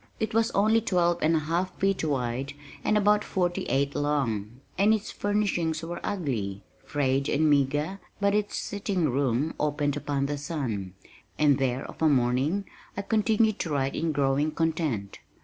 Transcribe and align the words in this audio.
It 0.19 0.33
was 0.33 0.49
only 0.53 0.81
twelve 0.81 1.19
and 1.21 1.35
a 1.35 1.39
half 1.45 1.77
feet 1.77 2.03
wide 2.03 2.53
and 2.83 2.97
about 2.97 3.23
forty 3.23 3.65
eight 3.65 3.93
long, 3.93 4.59
and 4.75 4.95
its 4.95 5.11
furnishings 5.11 5.83
were 5.83 5.99
ugly, 6.03 6.63
frayed 6.83 7.29
and 7.29 7.47
meager, 7.47 7.99
but 8.19 8.33
its 8.33 8.57
sitting 8.57 9.09
room 9.11 9.53
opened 9.59 9.95
upon 9.95 10.25
the 10.25 10.39
sun, 10.39 10.95
and 11.37 11.59
there, 11.59 11.85
of 11.85 12.01
a 12.01 12.09
morning, 12.09 12.65
I 12.97 13.03
continued 13.03 13.59
to 13.59 13.69
write 13.69 13.93
in 13.95 14.11
growing 14.11 14.53
content. 14.53 15.19